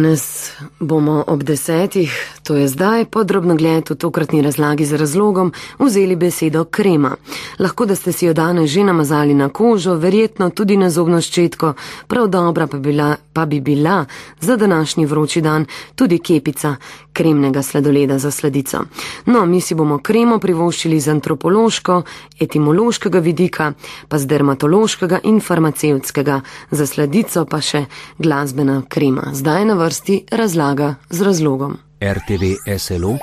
[0.00, 2.08] Danes bomo ob desetih,
[2.50, 7.12] to je zdaj, podrobno gled v tokratni razlagi z razlogom, vzeli besedo krema.
[7.58, 11.74] Lahko, da ste si jo danes že namazali na kožo, verjetno tudi na zobno ščetko,
[12.08, 14.04] prav dobra pa, bila, pa bi bila
[14.40, 16.74] za današnji vroči dan tudi kepica
[17.12, 18.80] kremnega sladoleda za sladico.
[19.26, 22.02] No, mi si bomo kremo privoščili z antropološko,
[22.40, 23.72] etimološkega vidika,
[24.08, 26.40] pa z dermatološkega in farmacevtskega,
[26.70, 27.84] za sladico pa še
[28.18, 29.30] glasbena krema.
[29.32, 31.78] Zdaj na vrsti razlaga z razlogom.
[32.00, 33.20] rtvslo.si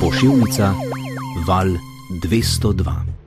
[0.00, 0.74] Pošiljnica
[1.46, 1.68] Val
[2.22, 3.17] 202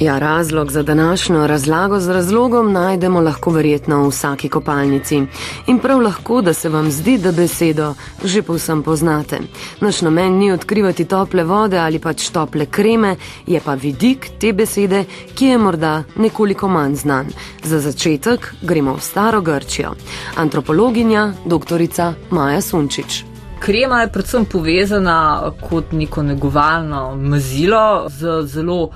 [0.00, 5.22] Ja, razlog za današnjo razlago z razlogom najdemo lahko verjetno v vsaki kopalnici.
[5.66, 9.38] In prav lahko, da se vam zdi, da besedo že povsem poznate.
[9.80, 15.04] Naš namen ni odkrivati tople vode ali pač tople kreme, je pa vidik te besede,
[15.34, 17.26] ki je morda nekoliko manj znan.
[17.64, 19.94] Za začetek gremo v staro Grčijo.
[20.36, 23.24] Antropologinja, doktorica Maja Sunčič.
[23.58, 28.90] Krema je predvsem povezana kot neko negovalno mazilo z zelo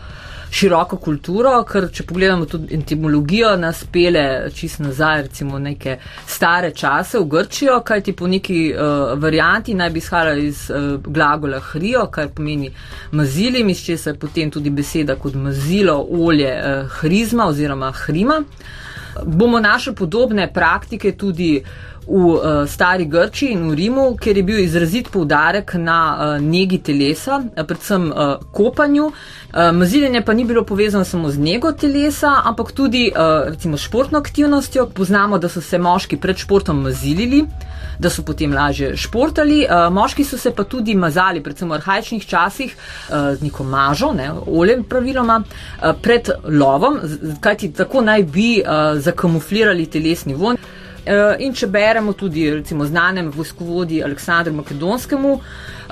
[0.52, 5.96] široko kulturo, ker če pogledamo tudi etimologijo, nas pele čist nazaj, recimo neke
[6.28, 11.60] stare čase v Grčijo, kajti po neki uh, varianti naj bi izhajala iz uh, glagola
[11.72, 12.68] hrijo, kar pomeni
[13.12, 18.42] mazili, iz česa je potem tudi beseda kot mazilo, olje, uh, hrizma oziroma hrima.
[19.24, 21.62] Bomo našli podobne praktike tudi
[22.06, 26.80] v uh, stari Grči in v Rimu, kjer je bil izrazit poudarek na uh, negi
[26.82, 29.06] telesa, predvsem uh, kopanju.
[29.06, 34.18] Uh, maziljenje pa ni bilo povezano samo z nego telesa, ampak tudi uh, recimo športno
[34.18, 34.86] aktivnostjo.
[34.94, 37.44] Poznamo, da so se moški pred športom mazilili,
[37.98, 39.62] da so potem lažje športali.
[39.68, 44.12] Uh, moški so se pa tudi mazali, predvsem v arhajičnih časih, uh, z neko mažo,
[44.12, 46.98] ne, oljem praviloma, uh, pred lovom,
[47.40, 50.58] kajti tako naj bi uh, zakamuflirali telesni von.
[51.04, 55.32] Eh, in če beremo tudi recimo znanem vojskovodji Aleksandru Makedonskemu,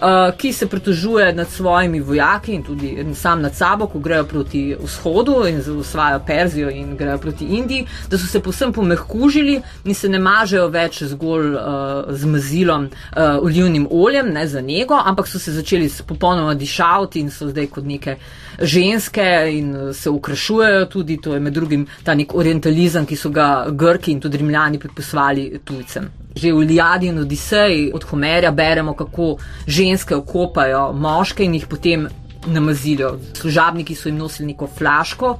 [0.00, 4.76] uh, ki se pritožuje nad svojimi vojaki in tudi sam nad sabo, ko grejo proti
[4.82, 10.08] vzhodu in osvajajo Perzijo in grejo proti Indiji, da so se posem pomehkužili in se
[10.08, 15.38] ne mažejo več zgolj uh, z mazilom, uh, olivnim oljem, ne za njego, ampak so
[15.38, 18.16] se začeli popolnoma dišavati in so zdaj kot neke
[18.60, 23.66] ženske in se ukrašujejo tudi, to je med drugim ta nek orientalizem, ki so ga
[23.70, 26.10] Grki in tudi Rimljani pripisovali tujcem.
[26.36, 32.06] Že v Iliadi in Odiseji od Homerja beremo, kako ženske okopajo moške in jih potem
[32.46, 33.18] namazilijo.
[33.34, 35.38] Služabniki so jim nosili neko flaško,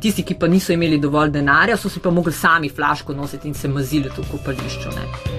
[0.00, 3.54] tisti, ki pa niso imeli dovolj denarja, so si pa mogli sami flaško nositi in
[3.54, 4.88] se mazili v kopališču.
[4.94, 5.36] Ne.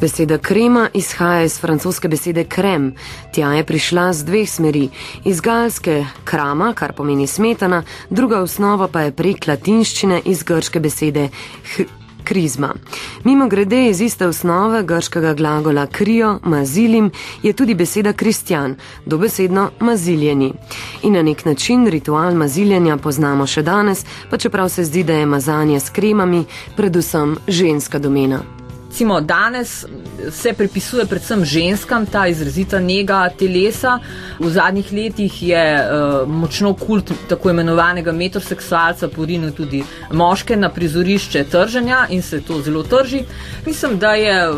[0.00, 2.94] Beseda krema izhaja iz francoske besede krem.
[3.32, 4.88] Tja je prišla z dveh smeri.
[5.24, 11.30] Iz galske krama, kar pomeni smetana, druga osnova pa je prek latinščine iz grške besede
[12.26, 12.74] krizma.
[13.24, 17.10] Mimo grede iz iste osnove grškega glagola krijo, mazilim,
[17.42, 18.74] je tudi beseda kristjan,
[19.06, 20.52] dobesedno maziljeni.
[21.02, 25.26] In na nek način ritual maziljenja poznamo še danes, pa čeprav se zdi, da je
[25.26, 26.44] mazanje s kremami
[26.76, 28.65] predvsem ženska domena.
[28.96, 29.84] Recimo, danes
[30.30, 33.98] se pripisuje predvsem ženskam ta izrazita njega telesa.
[34.38, 41.44] V zadnjih letih je uh, močno kult tako imenovanega metroseksualca porinil tudi moške na prizorišče
[41.44, 43.20] trženja in se to zelo trži.
[43.66, 44.56] Mislim, da je uh,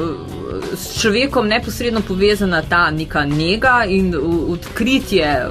[0.75, 4.15] s človekom neposredno povezana ta neka njega in
[4.49, 5.49] odkritje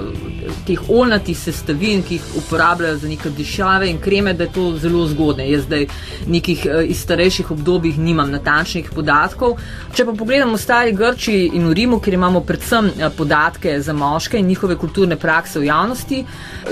[0.68, 5.06] teh olnatih sestavin, ki jih uporabljajo za neke dišave in kreme, da je to zelo
[5.08, 5.50] zgodne.
[5.52, 5.88] Jaz zdaj
[6.28, 9.58] nekih uh, iz starejših obdobij nimam natančnih podatkov.
[9.96, 13.94] Če pa pogledamo v stari Grči in v Rimu, kjer imamo predvsem eh, podatke za
[13.94, 16.24] moške in njihove kulturne prakse v javnosti,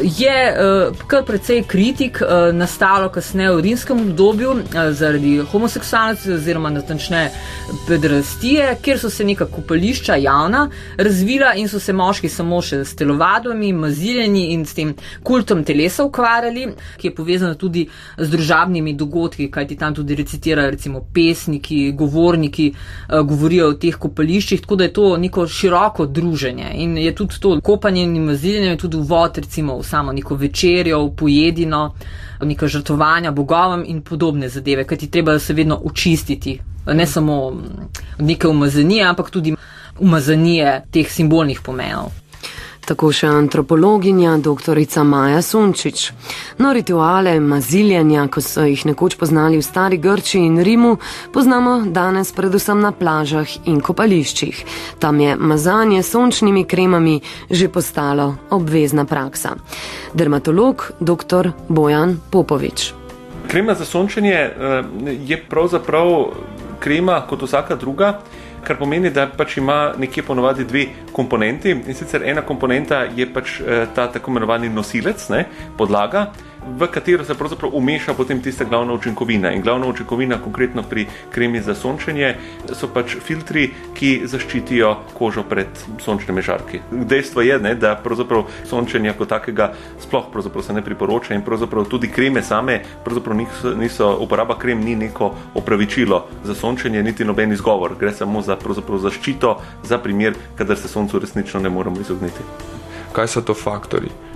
[0.02, 2.22] je uh, kar precej kritik
[2.53, 4.55] nastalo kasneje v rimskem obdobju
[4.91, 7.29] zaradi homoseksualnosti oziroma natančne
[7.88, 12.96] pedrastije, kjer so se neka kupališča javna razvila in so se moški samo še s
[12.96, 16.67] telovadbami, maziljeni in s tem kultom telesa ukvarjali,
[16.97, 23.22] ki je povezano tudi z družabnimi dogodki, kajti tam tudi recitirajo recimo pesniki, govorniki uh,
[23.28, 27.59] govorijo o teh kopališčih, tako da je to neko široko druženje in je tudi to
[27.62, 31.94] kopanje in maziljenje tudi vod recimo v samo neko večerjo, v pojedino,
[32.41, 37.61] neka žrtvovanja bogovom in podobne zadeve, kajti treba se vedno očistiti, ne samo
[38.20, 39.56] neke umazanije, ampak tudi
[40.00, 42.24] umazanije teh simbolnih pomenov.
[42.85, 44.78] Tako še antropologinja dr.
[45.03, 46.11] Maja Sunčič.
[46.61, 50.91] No, rituale maziljanja, ko so jih nekoč poznali v stari Grči in Rimu,
[51.34, 54.61] poznamo danes predvsem na plažah in kopališčih.
[55.02, 59.55] Tam je mazanje sončnimi kremami že postalo obvezna praksa.
[60.14, 61.52] Dermatolog dr.
[61.67, 62.93] Bojan Popovič.
[63.49, 64.84] Krema za sončenje eh,
[65.26, 66.37] je pravzaprav
[66.79, 68.20] krema kot vsaka druga
[68.66, 71.72] kar pomeni, da pač ima nekje ponovadi dve komponenti.
[71.72, 75.46] In sicer ena komponenta je pač eh, ta tako imenovani nosilec, ne,
[75.78, 76.28] podlaga,
[76.67, 79.52] v katero se pravzaprav umeša potem tista glavna učinkovina.
[79.52, 82.35] In glavna učinkovina, konkretno pri kremi za sončenje,
[82.73, 85.67] so pač filtri, ki zaščitijo kožo pred
[86.02, 86.82] sončnimi žarki.
[86.91, 89.72] Dejstvo je, ne, da pravzaprav sončenja kot takega
[90.02, 90.29] sploh
[90.62, 95.34] se ne priporoča in pravzaprav tudi kreme same, pravzaprav niso, niso uporaba krem ni neko
[95.53, 97.96] opravičilo za sončenje, niti noben izgovor.
[98.00, 98.58] Gre samo za
[98.97, 102.41] zaščito za primer, kadar se soncu resnično ne moremo izogniti.
[103.14, 104.34] Kaj so to faktori?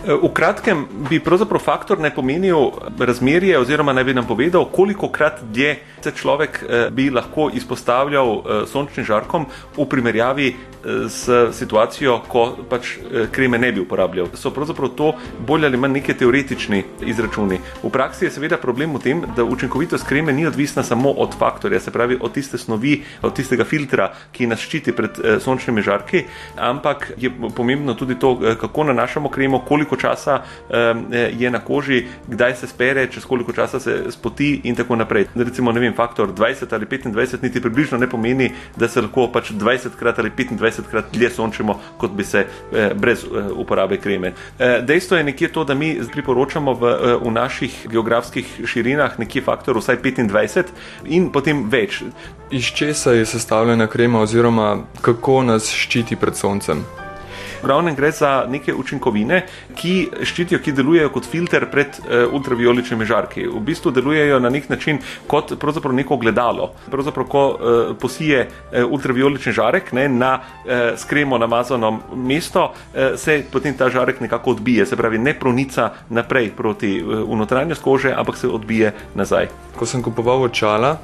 [0.00, 5.42] V kratkem bi pravzaprav faktor ne pomenil razmerje, oziroma naj bi nam povedal, koliko krat
[5.52, 10.56] dlje se človek eh, bi lahko izpostavljal eh, sončnim žarkom v primerjavi eh,
[11.08, 12.96] s situacijo, ko pač
[13.32, 14.30] kreme ne bi uporabljal.
[14.34, 15.12] So pravzaprav to
[15.46, 17.60] bolj ali manj neke teoretični izračuni.
[17.82, 21.80] V praksi je seveda problem v tem, da učinkovitost kreme ni odvisna samo od faktorja,
[21.80, 26.24] se pravi od tiste snovi, od tistega filtra, ki nas ščiti pred sončnimi žarki,
[26.56, 31.06] ampak je pomembno tudi to, kako nanašamo kremo, koliko koliko časa um,
[31.38, 35.26] je na koži, kdaj se spere, čez koliko časa se spoti in tako naprej.
[35.34, 39.50] Recimo, ne vem, faktor 20 ali 25 niti približno ne pomeni, da se lahko pač
[39.50, 44.32] 20 krat ali 25 krat dlje sončimo, kot bi se eh, brez eh, uporabe kreme.
[44.58, 49.42] Eh, dejstvo je nekje to, da mi priporočamo v, eh, v naših geografskih širinah nekje
[49.42, 50.64] faktor vsaj 25
[51.04, 52.02] in potem več.
[52.50, 56.84] Iz česa je sestavljena krema oziroma kako nas ščiti pred soncem?
[57.60, 59.42] V glavnem gre za neke učinkovine,
[59.76, 63.44] ki ščitijo, ki delujejo kot filter pred uh, ultravioličnimi žarki.
[63.48, 64.98] V bistvu delujejo na nek način
[65.28, 65.52] kot
[65.92, 66.72] neko gledalo.
[66.90, 73.42] Pravzaprav, ko uh, posije uh, ultraviolični žarek ne, na uh, skremo namazano mesto, uh, se
[73.52, 78.36] potem ta žarek nekako odbije, se pravi, ne pronica naprej proti uh, notranjost kože, ampak
[78.36, 79.48] se odbije nazaj.
[79.76, 80.98] Ko sem kupoval očala,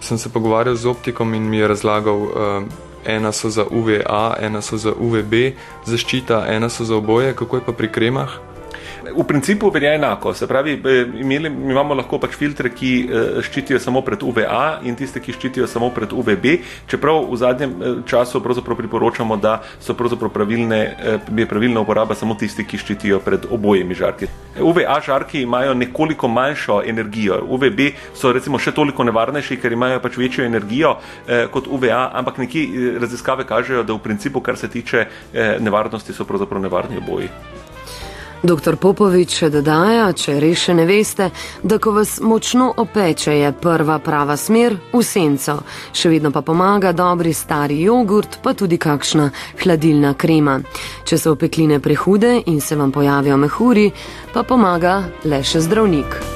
[0.00, 2.22] sem se pogovarjal z optikom in mi je razlagal.
[2.22, 5.34] Uh, ena so za UVA, ena so za UVB
[5.84, 8.55] zaščita, ena so za oboje, kako je pa pri kremah?
[9.14, 10.34] V principu velja enako.
[10.34, 14.96] Se pravi, eh, imeli, imamo lahko pač filtre, ki eh, ščitijo samo pred UVA in
[14.96, 16.46] tiste, ki ščitijo samo pred UVB.
[16.90, 20.96] Čeprav v zadnjem eh, času priporočamo, da so pravilne,
[21.36, 24.28] je pravilna uporaba samo tisti, ki ščitijo pred obojimi žarki.
[24.60, 27.42] UVA žarki imajo nekoliko manjšo energijo.
[27.48, 30.96] UVB so recimo še toliko nevarnejši, ker imajo pač večjo energijo
[31.50, 35.06] kot UVA, ampak neki raziskave kažejo, da v principu, kar se tiče
[35.60, 37.30] nevarnosti, so pravzaprav nevarni oboji.
[38.42, 38.76] Dr.
[38.76, 41.30] Popovič še dodaja, če res še ne veste,
[41.62, 45.58] da ko vas močno opeče, je prva prava smer v senco.
[45.96, 49.30] Še vedno pa pomaga dobri stari jogurt, pa tudi kakšna
[49.64, 50.60] hladilna krema.
[51.08, 53.90] Če so opekline prehude in se vam pojavijo mehuri,
[54.32, 56.35] pa pomaga le še zdravnik.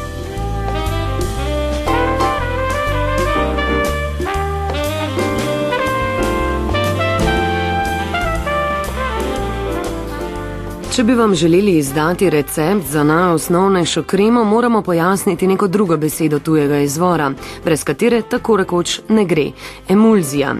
[11.00, 16.79] Če bi vam želeli izdati recept za najosnovnejšo kremo, moramo pojasniti neko drugo besedo tujega
[16.79, 17.33] izvora,
[17.64, 19.47] brez katere tako rekoč ne gre-
[19.95, 20.54] emulzija.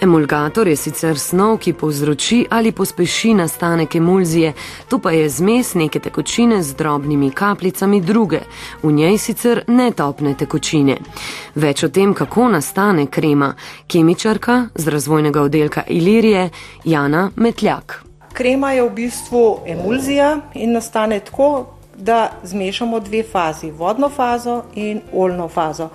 [0.00, 4.52] Emulgator je sicer snov, ki povzroči ali pospeši nastanek emulzije,
[4.88, 8.40] to pa je zmes neke tekočine z drobnimi kapljicami druge,
[8.82, 10.96] v njej sicer ne topne tekočine.
[11.54, 13.54] Več o tem, kako nastane krema,
[13.86, 16.50] kemičarka z razvojnega oddelka Ilirije
[16.84, 18.03] Jana Metljak.
[18.34, 25.00] Krema je v bistvu emulzija in nastane tako, da zmešamo dve fazi, vodno fazo in
[25.12, 25.88] oljno fazo.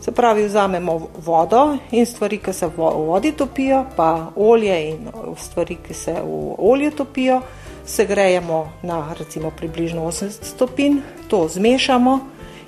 [0.00, 5.08] Se pravi, vzamemo vodo in stvari, ki se v vodi topijo, pa olje in
[5.38, 7.40] stvari, ki se v olju topijo,
[7.86, 10.98] segrejemo na recimo približno 80 stopinj,
[11.28, 12.18] to zmešamo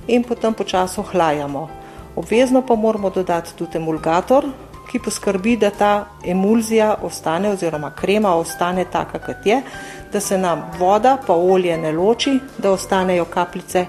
[0.07, 1.69] in potem počasi ohlajamo.
[2.17, 4.47] Obvezno pa moramo dodati tudi emulgator,
[4.93, 5.93] ki poskrbi, da ta
[6.25, 9.63] emulzija ostane oziroma krema ostane taka, kot je,
[10.13, 13.87] da se nam voda pa olje ne loči, da ostanejo kapljice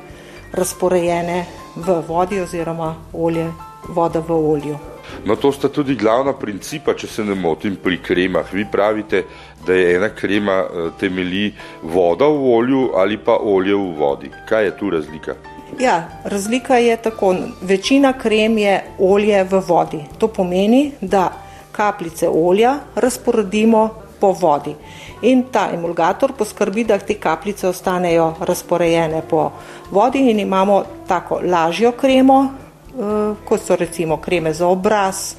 [0.53, 1.45] razporejene
[1.75, 3.49] v vodi oziroma olje,
[3.89, 4.77] voda v olju.
[5.25, 8.53] No, to sta tudi glavna principa, če se ne motim pri kremah.
[8.53, 9.25] Vi pravite,
[9.65, 11.51] da je ena krema eh, temelji
[11.83, 14.31] voda v olju ali pa olje v vodi.
[14.49, 15.35] Kaj je tu razlika?
[15.79, 20.05] Ja, razlika je tako, večina krem je olje v vodi.
[20.17, 21.31] To pomeni, da
[21.71, 23.89] kapljice olja razporedimo
[24.19, 24.75] po vodi.
[25.21, 29.51] In ta emulgator poskrbi, da te kapljice ostanejo razporejene po
[29.91, 35.35] vodi in imamo tako lažjo kremo, eh, kot so recimo kreme za obraz,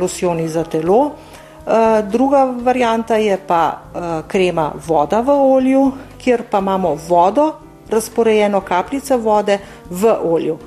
[0.00, 1.10] losjoni za telo.
[1.10, 3.78] Eh, druga varijanta je pa
[4.28, 7.52] krema voda v olju, kjer pa imamo vodo,
[7.90, 9.58] razporejeno kapljice vode
[9.90, 10.58] v olju.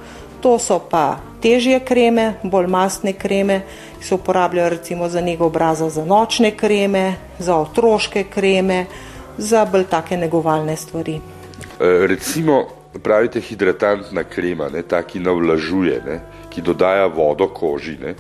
[0.42, 3.62] To so pa težje kreme, bolj mastne kreme,
[4.00, 8.86] ki se uporabljajo recimo za njegov obraza, za nočne kreme, za otroške kreme,
[9.38, 11.16] za bolj take negovalne stvari.
[11.16, 12.66] E, recimo,
[13.04, 17.98] pravite hidratantna krema, ne, ta, ki navlažuje, ne, ki dodaja vodo koži.
[18.02, 18.10] Ne.
[18.10, 18.16] E,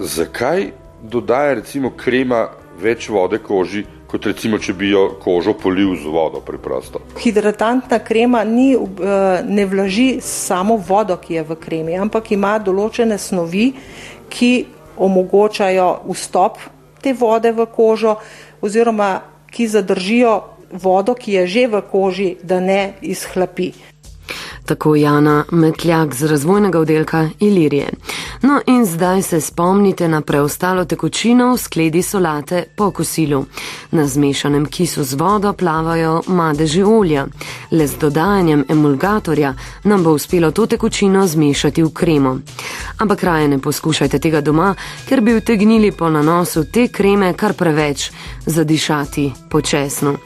[0.00, 0.70] zakaj
[1.02, 2.48] dodaja recimo krema
[2.80, 7.00] več vode koži, kot recimo, če bi jo kožo polil z vodo preprosto.
[7.20, 13.18] Hidratantna krema ni, eh, ne vlaži samo vodo, ki je v kremi, ampak ima določene
[13.18, 13.72] snovi,
[14.28, 14.52] ki
[14.96, 16.58] omogočajo vstop
[17.02, 18.16] te vode v kožo
[18.60, 23.72] oziroma ki zadržijo vodo, ki je že v koži, da ne izhlapi.
[24.68, 27.88] Tako Jana Metljak z razvojnega oddelka Ilirije.
[28.42, 33.44] No in zdaj se spomnite na preostalo tekočino v skledi solate po kosilu.
[33.90, 37.26] Na zmešanem kisu z vodo plavajo madeži olja.
[37.70, 39.54] Le z dodajanjem emulgatorja
[39.84, 42.38] nam bo uspelo to tekočino zmešati v kremo.
[42.98, 44.74] Ampak raje ne poskušajte tega doma,
[45.08, 48.10] ker bi utegnili po nanosu te kreme kar preveč
[48.46, 50.16] zadišati počasno.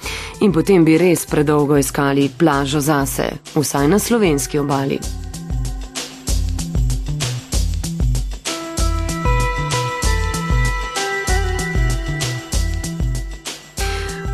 [0.41, 5.22] In potem bi res predolgo iskali plažo zase, vsaj na slovenski obali.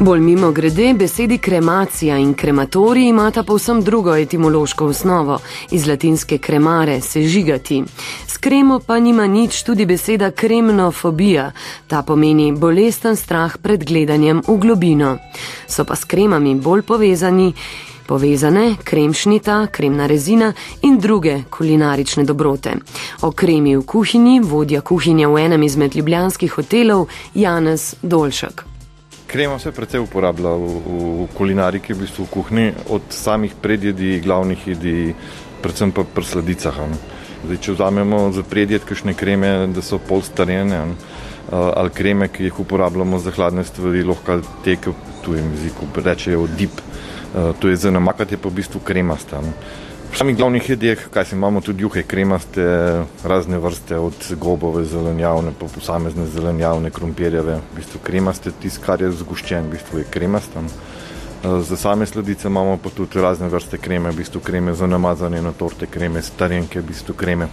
[0.01, 5.39] Bolj mimo grede, besedi kremacija in krematorij imata povsem drugo etimološko osnovo,
[5.71, 7.85] iz latinske kremare, sežigati.
[8.27, 11.53] S kremo pa nima nič tudi beseda kremnofobija,
[11.87, 15.17] ta pomeni bolesten strah pred gledanjem v globino.
[15.67, 17.53] So pa s kremami bolj povezani.
[18.07, 20.53] Povezane kremšnita, kremna rezina
[20.83, 22.73] in druge kulinarične dobrote.
[23.23, 28.78] O kremi v kuhinji vodja kuhinje v enem izmed ljubljanskih hotelov Janez Dolšek.
[29.29, 34.63] Krema se precej uporablja v, v kulinariki, v bistvu v kuhinji, od samih predjedi, glavnih
[34.73, 35.13] jedi,
[35.61, 36.79] predvsem pa pri sladicah.
[37.45, 40.81] Zdaj, če vzamemo za predjed kakšne kreme, da so pol starjene,
[41.53, 46.49] ali kreme, ki jih uporabljamo za hladne stvari, lahko te, ki v tujem jeziku rečejo
[46.49, 46.81] dip,
[47.61, 49.45] to je za namakati, pa v bistvu kremasta.
[50.13, 52.65] V samih glavnih jedeh, kaj si imamo, tudi juhe, kremaste,
[53.25, 59.13] razne vrste, od gobove, zelenjavne, pa posamezne zelenjavne, krompirjeve, v bistvu kremaste, tisto, kar je
[59.21, 60.71] zgoščen, v bistvu je kremastan.
[61.45, 65.53] Za same sladice imamo pa tudi razne vrste kreme, v bistvu kreme za namazanje na
[65.53, 67.47] torte, kreme starenke, v bistvu kreme,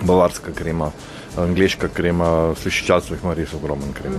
[0.00, 0.92] bavarska krema,
[1.36, 4.14] angliška krema, slišičalstvo jih ima res ogromen krem.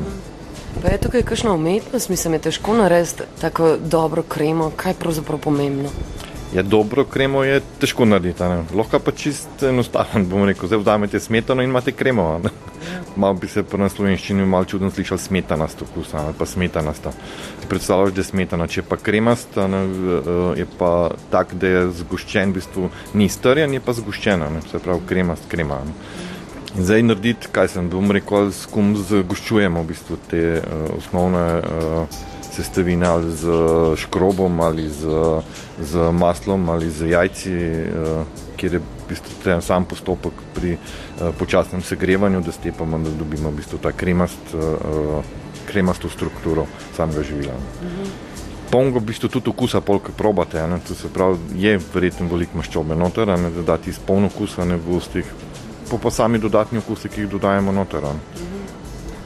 [0.82, 5.40] Pa je tukaj kakšna umetnost, mislim, je težko narediti tako dobro kremo, kaj je pravzaprav
[5.40, 5.90] pomembno?
[6.58, 8.44] Je dobro kremo, je težko narediti.
[8.74, 12.40] Lahko pa čist enostaven, bomo rekel, zdaj vzamete smetano in imate kremo.
[12.44, 12.50] Ne?
[13.16, 17.12] Malo bi se po naslovenščini malo čudno slišal smetana sto kusa ali pa smetana sta.
[17.70, 19.84] Predstavljaš, da je smetana, če pa kremasta, ne,
[20.58, 24.64] je pa tak, da je zgoščen, v bistvu ni strjen, je pa zgoščena, ne?
[24.72, 25.78] se pravi kremast krema.
[25.86, 25.94] Ne?
[26.74, 31.46] In zdaj narediti, kaj sem, bom rekel, s kom zgoščujemo v bistvu te uh, osnovne
[31.62, 32.26] uh,
[32.58, 33.46] sestavine ali z
[33.96, 35.06] škrobom ali z,
[35.82, 40.80] z maslom ali z jajci, eh, kjer je v bistvu sam postopek pri eh,
[41.38, 45.22] počasnem segrevanju, da stepamo, da dobimo v bistvu ta kremast, eh,
[45.70, 46.66] kremasto strukturo
[46.98, 47.54] samega živila.
[48.72, 52.96] Pongo v bistvu tudi okusa, polk probate, ne, to se pravi, je verjetno veliko maščobe
[52.96, 55.30] noter, ne, da dati izpolno okusa ne v ustih,
[55.92, 58.10] pa pa sami dodatni okusi, ki jih dodajemo noter.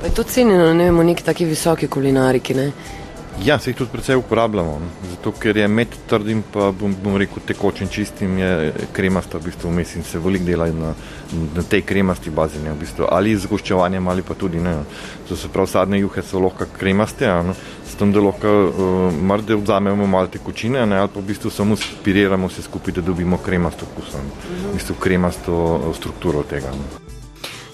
[0.01, 2.71] Pa je to cenjeno, ne vemo, neki taki visoki kulinariki, ne?
[3.39, 7.41] Ja, se jih tudi precej uporabljamo, zato ker je med trdim, pa bom, bom rekel
[7.47, 10.93] tekočim čistim, je kremasta v bistvu vmes in se veliko dela na,
[11.55, 14.75] na tej kremasti bazi, ne, v bistvu, ali z goščevanjem ali pa tudi ne.
[15.29, 17.55] To se pravi, sadne juhe so lahko kremaste, no,
[17.87, 21.79] s tem, da lahko uh, mrde vzamemo malo tekočine, ne, ali pa v bistvu samo
[21.79, 26.75] spiriramo vse skupaj, da dobimo kremasto kus, v bistvu kremasto uh, strukturo tega.
[26.75, 27.10] Ne.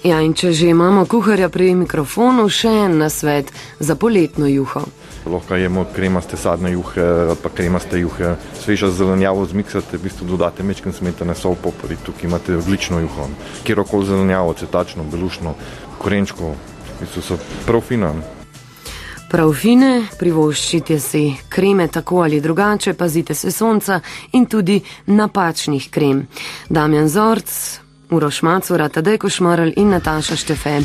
[0.07, 3.49] Ja, in če že imamo kuharja pri mikrofonu, še en nasvet
[3.83, 4.85] za poletno juho.
[5.27, 7.07] Lahko jemo kremaste sadne juhe
[7.41, 12.55] pa kremaste juhe, sveža zelenjavo zmiksate, v bistvu dodate mečken smetane sol popori, tukaj imate
[12.55, 13.27] odlično juho.
[13.67, 15.55] Kjerokoli zelenjavo, cetačno, belušno,
[15.99, 18.13] korenčko, v bistvu so prav fina.
[19.27, 23.99] Prav fine, privoščite si kreme tako ali drugače, pazite se sonca
[24.39, 24.79] in tudi
[25.11, 26.23] napačnih krem.
[26.71, 27.51] Damjan Zorc,
[28.09, 30.75] Uros Mácora, Tadej Košmarl in Nataša Štefen